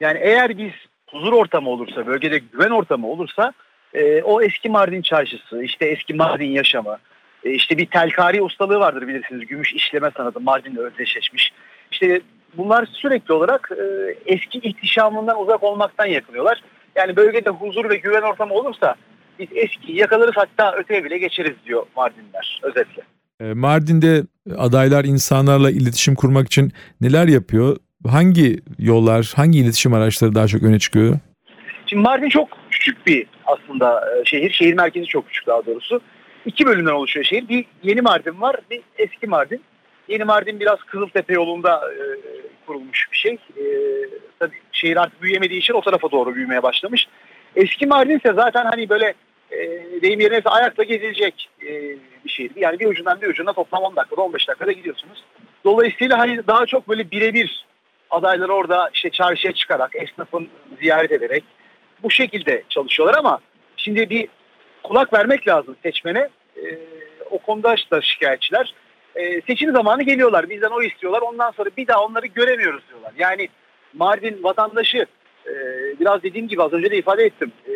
Yani 0.00 0.18
eğer 0.22 0.58
biz 0.58 0.72
huzur 1.10 1.32
ortamı 1.32 1.70
olursa, 1.70 2.06
bölgede 2.06 2.38
güven 2.38 2.70
ortamı 2.70 3.08
olursa 3.08 3.52
e, 3.94 4.22
o 4.22 4.42
eski 4.42 4.68
Mardin 4.68 5.02
çarşısı, 5.02 5.62
işte 5.62 5.86
eski 5.86 6.14
Mardin 6.14 6.50
yaşamı, 6.50 6.98
e, 7.44 7.50
işte 7.50 7.78
bir 7.78 7.86
telkari 7.86 8.42
ustalığı 8.42 8.78
vardır 8.80 9.08
bilirsiniz. 9.08 9.46
Gümüş 9.46 9.72
işleme 9.72 10.10
sanatı 10.16 10.40
Mardin'le 10.40 10.76
özdeşleşmiş. 10.76 11.52
İşte 11.92 12.20
bunlar 12.56 12.86
sürekli 12.92 13.34
olarak 13.34 13.70
e, 13.72 14.14
eski 14.26 14.58
ihtişamından 14.58 15.40
uzak 15.40 15.62
olmaktan 15.62 16.06
yakınıyorlar. 16.06 16.62
Yani 16.96 17.16
bölgede 17.16 17.50
huzur 17.50 17.90
ve 17.90 17.96
güven 17.96 18.22
ortamı 18.22 18.54
olursa 18.54 18.94
biz 19.38 19.48
eski 19.54 19.92
yakalarız 19.92 20.34
hatta 20.34 20.76
öteye 20.76 21.04
bile 21.04 21.18
geçeriz 21.18 21.56
diyor 21.66 21.86
Mardinler 21.96 22.60
özetle. 22.62 23.02
E, 23.40 23.44
Mardin'de 23.44 24.22
adaylar 24.58 25.04
insanlarla 25.04 25.70
iletişim 25.70 26.14
kurmak 26.14 26.46
için 26.46 26.72
neler 27.00 27.28
yapıyor? 27.28 27.76
Hangi 28.06 28.58
yollar, 28.78 29.32
hangi 29.36 29.58
iletişim 29.58 29.94
araçları 29.94 30.34
daha 30.34 30.46
çok 30.46 30.62
öne 30.62 30.78
çıkıyor? 30.78 31.18
Şimdi 31.92 32.02
Mardin 32.02 32.28
çok 32.28 32.48
küçük 32.70 33.06
bir 33.06 33.26
aslında 33.46 34.18
e, 34.20 34.24
şehir. 34.24 34.50
Şehir 34.50 34.74
merkezi 34.74 35.06
çok 35.06 35.26
küçük 35.26 35.46
daha 35.46 35.66
doğrusu. 35.66 36.00
İki 36.46 36.66
bölümden 36.66 36.92
oluşuyor 36.92 37.24
şehir. 37.24 37.48
Bir 37.48 37.64
yeni 37.82 38.00
Mardin 38.00 38.40
var, 38.40 38.56
bir 38.70 38.80
eski 38.98 39.26
Mardin. 39.26 39.62
Yeni 40.08 40.24
Mardin 40.24 40.60
biraz 40.60 40.78
Kızıltepe 40.78 41.34
yolunda 41.34 41.92
e, 41.92 42.02
kurulmuş 42.66 43.08
bir 43.12 43.16
şey. 43.16 43.32
E, 43.32 43.64
tabii 44.38 44.54
şehir 44.72 44.96
artık 44.96 45.22
büyüyemediği 45.22 45.60
için 45.60 45.74
o 45.74 45.80
tarafa 45.80 46.10
doğru 46.10 46.34
büyümeye 46.34 46.62
başlamış. 46.62 47.08
Eski 47.56 47.86
Mardin 47.86 48.18
ise 48.18 48.32
zaten 48.32 48.64
hani 48.64 48.88
böyle 48.88 49.14
e, 49.50 49.58
deyim 50.02 50.20
yerine 50.20 50.40
ayakla 50.44 50.82
gezilecek 50.82 51.48
e, 51.62 51.68
bir 52.24 52.30
şehir. 52.30 52.50
Yani 52.56 52.80
bir 52.80 52.86
ucundan 52.86 53.20
bir 53.20 53.28
ucuna 53.28 53.52
toplam 53.52 53.82
10 53.82 53.96
dakikada 53.96 54.22
15 54.22 54.48
dakikada 54.48 54.72
gidiyorsunuz. 54.72 55.24
Dolayısıyla 55.64 56.18
hani 56.18 56.46
daha 56.46 56.66
çok 56.66 56.88
böyle 56.88 57.10
birebir 57.10 57.66
adayları 58.10 58.52
orada 58.52 58.90
işte 58.94 59.10
çarşıya 59.10 59.52
çıkarak, 59.52 59.90
esnafın 59.96 60.48
ziyaret 60.80 61.12
ederek 61.12 61.44
bu 62.02 62.10
şekilde 62.10 62.62
çalışıyorlar 62.68 63.18
ama 63.18 63.40
şimdi 63.76 64.10
bir 64.10 64.28
kulak 64.82 65.12
vermek 65.12 65.48
lazım 65.48 65.76
seçmene. 65.82 66.28
E, 66.56 66.78
o 67.30 67.38
konuda 67.38 67.76
da 67.90 68.00
şikayetçiler. 68.00 68.74
E, 69.14 69.40
seçim 69.40 69.72
zamanı 69.72 70.02
geliyorlar. 70.02 70.50
Bizden 70.50 70.70
o 70.70 70.82
istiyorlar. 70.82 71.20
Ondan 71.20 71.50
sonra 71.50 71.70
bir 71.76 71.86
daha 71.86 72.04
onları 72.04 72.26
göremiyoruz 72.26 72.82
diyorlar. 72.88 73.12
Yani 73.18 73.48
Mardin 73.94 74.42
vatandaşı 74.42 75.06
e, 75.46 75.52
biraz 76.00 76.22
dediğim 76.22 76.48
gibi 76.48 76.62
az 76.62 76.72
önce 76.72 76.90
de 76.90 76.96
ifade 76.96 77.24
ettim. 77.24 77.52
E, 77.68 77.72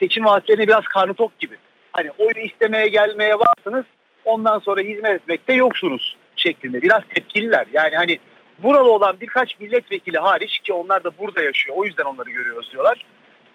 seçim 0.00 0.24
vaatlerine 0.24 0.68
biraz 0.68 0.84
karnı 0.84 1.14
tok 1.14 1.38
gibi. 1.38 1.56
Hani 1.92 2.10
oyunu 2.18 2.38
istemeye 2.38 2.88
gelmeye 2.88 3.34
varsınız. 3.38 3.84
Ondan 4.24 4.58
sonra 4.58 4.80
hizmet 4.80 5.12
etmekte 5.12 5.52
yoksunuz 5.52 6.16
şeklinde. 6.36 6.82
Biraz 6.82 7.02
tepkililer. 7.14 7.66
Yani 7.72 7.96
hani 7.96 8.18
buralı 8.58 8.92
olan 8.92 9.16
birkaç 9.20 9.60
milletvekili 9.60 10.18
hariç 10.18 10.58
ki 10.58 10.72
onlar 10.72 11.04
da 11.04 11.18
burada 11.18 11.42
yaşıyor. 11.42 11.76
O 11.76 11.84
yüzden 11.84 12.04
onları 12.04 12.30
görüyoruz 12.30 12.72
diyorlar. 12.72 13.04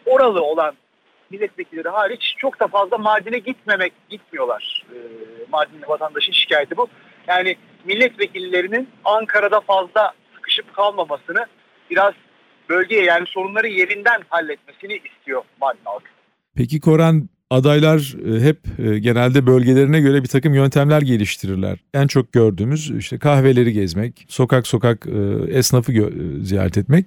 Oralı 0.10 0.42
olan 0.42 0.74
milletvekilleri 1.30 1.90
hariç 1.90 2.36
çok 2.38 2.60
da 2.60 2.68
fazla 2.68 2.98
Mardin'e 2.98 3.40
gitmemek 3.40 3.94
gitmiyorlar. 4.10 4.86
E, 4.94 4.98
Mardinli 5.52 5.88
vatandaşın 5.88 6.32
şikayeti 6.32 6.78
bu. 6.78 6.88
Yani 7.28 7.56
milletvekillerinin 7.86 8.90
Ankara'da 9.06 9.60
fazla 9.60 10.14
sıkışıp 10.36 10.74
kalmamasını 10.74 11.46
biraz 11.90 12.14
bölgeye 12.70 13.04
yani 13.04 13.28
sorunları 13.28 13.68
yerinden 13.68 14.22
halletmesini 14.30 14.94
istiyor 14.94 15.44
Mardin 15.62 15.82
halkı. 15.86 16.10
Peki 16.56 16.80
Koran 16.80 17.30
adaylar 17.50 18.16
e, 18.28 18.40
hep 18.44 18.60
e, 18.80 19.00
genelde 19.00 19.48
bölgelerine 19.48 20.00
göre 20.00 20.24
bir 20.24 20.28
takım 20.28 20.54
yöntemler 20.54 21.02
geliştirirler. 21.02 21.80
En 21.94 22.08
çok 22.08 22.34
gördüğümüz 22.34 22.92
işte 22.92 23.20
kahveleri 23.20 23.74
gezmek, 23.74 24.26
sokak 24.28 24.68
sokak 24.68 25.08
e, 25.08 25.54
esnafı 25.58 25.92
ziyaret 26.42 26.78
etmek. 26.78 27.06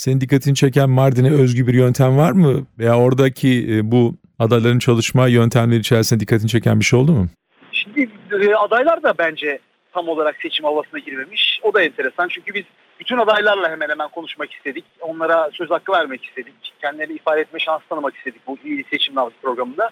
Senin 0.00 0.20
dikkatini 0.20 0.54
çeken 0.54 0.90
Mardin'e 0.90 1.30
özgü 1.30 1.66
bir 1.66 1.74
yöntem 1.74 2.18
var 2.18 2.32
mı? 2.32 2.66
Veya 2.78 2.98
oradaki 2.98 3.66
e, 3.70 3.90
bu 3.90 4.14
adayların 4.38 4.78
çalışma 4.78 5.28
yöntemleri 5.28 5.80
içerisinde 5.80 6.20
dikkatini 6.20 6.48
çeken 6.48 6.80
bir 6.80 6.84
şey 6.84 6.98
oldu 6.98 7.12
mu? 7.12 7.26
Şimdi 7.72 8.10
e, 8.32 8.54
adaylar 8.54 9.02
da 9.02 9.14
bence 9.18 9.58
tam 9.92 10.08
olarak 10.08 10.36
seçim 10.42 10.64
havasına 10.64 11.00
girmemiş. 11.00 11.60
O 11.62 11.74
da 11.74 11.82
enteresan 11.82 12.28
çünkü 12.28 12.54
biz 12.54 12.64
bütün 13.00 13.18
adaylarla 13.18 13.70
hemen 13.70 13.88
hemen 13.88 14.08
konuşmak 14.08 14.52
istedik. 14.52 14.84
Onlara 15.00 15.50
söz 15.52 15.70
hakkı 15.70 15.92
vermek 15.92 16.24
istedik. 16.24 16.54
Kendilerini 16.82 17.14
ifade 17.14 17.40
etme 17.40 17.58
şansı 17.58 17.88
tanımak 17.88 18.16
istedik 18.16 18.46
bu 18.46 18.58
iyi 18.64 18.84
seçim 18.90 19.16
havası 19.16 19.36
programında. 19.42 19.90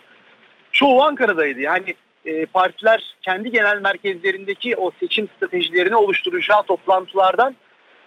Çoğu 0.73 1.03
Ankara'daydı. 1.03 1.61
Yani 1.61 1.95
e, 2.25 2.47
partiler 2.47 3.17
kendi 3.23 3.51
genel 3.51 3.81
merkezlerindeki 3.81 4.77
o 4.77 4.91
seçim 5.01 5.29
stratejilerini 5.37 5.97
oluşturacağı 5.97 6.63
toplantılardan 6.63 7.55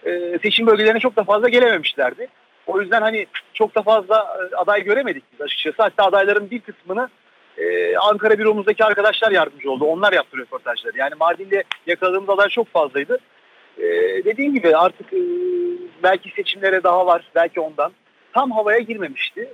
e, 0.06 0.38
seçim 0.42 0.66
bölgelerine 0.66 1.00
çok 1.00 1.16
da 1.16 1.24
fazla 1.24 1.48
gelememişlerdi. 1.48 2.28
O 2.66 2.80
yüzden 2.80 3.02
hani 3.02 3.26
çok 3.54 3.74
da 3.74 3.82
fazla 3.82 4.16
e, 4.16 4.56
aday 4.56 4.84
göremedik 4.84 5.24
biz 5.32 5.40
açıkçası. 5.40 5.82
Hatta 5.82 6.04
adayların 6.04 6.50
bir 6.50 6.60
kısmını 6.60 7.08
e, 7.58 7.96
Ankara 7.96 8.38
büromuzdaki 8.38 8.84
arkadaşlar 8.84 9.30
yardımcı 9.30 9.70
oldu. 9.70 9.84
Onlar 9.84 10.12
yaptı 10.12 10.38
röportajları. 10.38 10.98
Yani 10.98 11.14
Mardin'de 11.20 11.64
yakaladığımız 11.86 12.30
aday 12.30 12.48
çok 12.48 12.68
fazlaydı. 12.68 13.18
Dediğim 14.24 14.54
gibi 14.54 14.76
artık 14.76 15.06
belki 16.02 16.30
seçimlere 16.30 16.82
daha 16.82 17.06
var. 17.06 17.30
Belki 17.34 17.60
ondan. 17.60 17.92
Tam 18.32 18.50
havaya 18.50 18.78
girmemişti. 18.78 19.52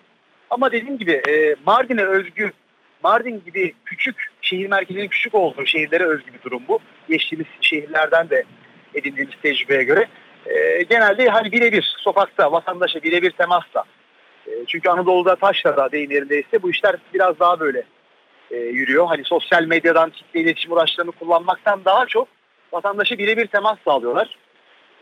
Ama 0.50 0.73
dediğim 0.73 0.99
gibi 0.99 1.23
Mardin'e 1.67 2.05
özgü 2.05 2.52
Mardin 3.02 3.43
gibi 3.47 3.75
küçük 3.85 4.28
şehir 4.40 4.67
merkezinin 4.69 5.09
küçük 5.09 5.35
olduğu 5.35 5.67
şehirlere 5.67 6.05
özgü 6.05 6.33
bir 6.33 6.43
durum 6.43 6.62
bu. 6.69 6.78
Geçtiğimiz 7.09 7.47
şehirlerden 7.61 8.31
de 8.31 8.45
edindiğimiz 8.95 9.35
tecrübeye 9.43 9.83
göre. 9.83 10.07
E, 10.49 10.83
genelde 10.83 11.28
hani 11.28 11.52
birebir 11.52 11.95
sokakta 11.99 12.52
vatandaşa 12.52 13.02
birebir 13.02 13.31
temasla 13.31 13.85
e, 14.47 14.50
çünkü 14.67 14.88
Anadolu'da 14.88 15.37
Taşra'da 15.37 15.93
deyim 15.93 16.11
yerindeyse 16.11 16.62
bu 16.62 16.71
işler 16.71 16.97
biraz 17.14 17.40
daha 17.40 17.61
böyle 17.61 17.85
e, 18.50 18.57
yürüyor. 18.57 19.07
Hani 19.07 19.25
sosyal 19.25 19.64
medyadan 19.64 20.11
kitle 20.11 20.40
iletişim 20.40 20.73
araçlarını 20.73 21.12
kullanmaktan 21.12 21.85
daha 21.85 22.07
çok 22.07 22.28
vatandaşa 22.73 23.19
birebir 23.19 23.47
temas 23.47 23.78
sağlıyorlar. 23.85 24.37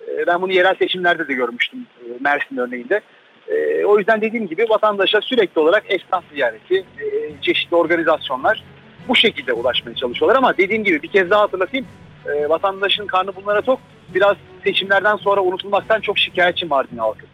E, 0.09 0.27
ben 0.27 0.43
bunu 0.43 0.53
yerel 0.53 0.75
seçimlerde 0.75 1.29
de 1.29 1.35
görmüştüm 1.35 1.87
e, 2.01 2.05
Mersin 2.21 2.57
örneğinde. 2.57 3.01
E, 3.49 3.85
o 3.85 3.99
yüzden 3.99 4.21
dediğim 4.21 4.49
gibi 4.49 4.67
vatandaşa 4.69 5.21
sürekli 5.21 5.61
olarak 5.61 5.85
esnaf 5.89 6.25
ziyareti, 6.33 6.77
e, 6.77 7.43
çeşitli 7.43 7.77
organizasyonlar 7.77 8.63
bu 9.09 9.17
şekilde 9.17 9.53
ulaşmaya 9.53 9.95
çalışıyorlar. 9.95 10.37
Ama 10.37 10.57
dediğim 10.57 10.85
gibi 10.85 11.03
bir 11.03 11.09
kez 11.09 11.31
daha 11.31 11.43
hatırlatayım. 11.43 11.87
E, 12.27 12.49
vatandaşın 12.49 13.07
karnı 13.07 13.37
bunlara 13.37 13.63
tok. 13.63 13.81
Biraz 14.15 14.37
seçimlerden 14.67 15.17
sonra 15.17 15.41
unutulmaktan 15.41 16.01
çok 16.01 16.19
şikayetçi 16.19 16.67
Mardin 16.67 16.99
halkı. 16.99 17.27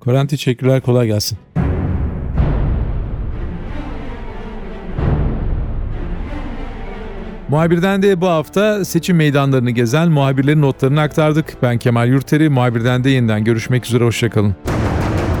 Koran 0.00 0.26
teşekkürler 0.26 0.80
kolay 0.80 1.06
gelsin. 1.06 1.38
Muhabirden 7.48 8.02
de 8.02 8.20
bu 8.20 8.28
hafta 8.28 8.84
seçim 8.84 9.16
meydanlarını 9.16 9.70
gezen 9.70 10.08
muhabirlerin 10.10 10.62
notlarını 10.62 11.00
aktardık. 11.00 11.56
Ben 11.62 11.78
Kemal 11.78 12.08
Yurteri, 12.08 12.48
muhabirden 12.48 13.04
de 13.04 13.10
yeniden 13.10 13.44
görüşmek 13.44 13.86
üzere, 13.86 14.04
hoşçakalın. 14.04 14.54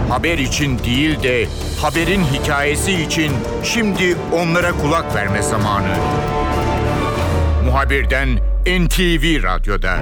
Haber 0.08 0.38
için 0.38 0.78
değil 0.78 1.22
de 1.22 1.46
haberin 1.82 2.22
hikayesi 2.22 2.92
için 2.92 3.32
şimdi 3.62 4.16
onlara 4.32 4.72
kulak 4.72 5.14
verme 5.14 5.42
zamanı. 5.42 5.94
Muhabirden 7.64 8.28
NTV 8.66 9.42
Radyo'da. 9.42 9.98